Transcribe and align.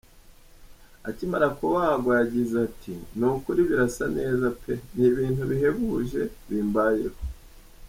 Akimara 1.09 1.47
kubagwa 1.57 2.11
yagize 2.21 2.55
ati:"Ni 2.67 3.25
ukuri 3.33 3.61
birasa 3.69 4.05
neza 4.17 4.45
pe, 4.61 4.73
ni 4.95 5.05
ibintu 5.11 5.41
bihebuje 5.49 6.21
bimbayeho. 6.47 7.19